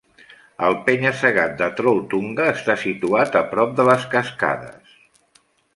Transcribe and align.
El 0.67 0.77
penya-segat 0.87 1.53
de 1.61 1.67
Trolltunga 1.81 2.49
està 2.55 2.79
situat 2.87 3.39
a 3.45 3.45
prop 3.53 3.79
de 3.83 3.87
les 3.93 4.09
cascades. 4.17 4.99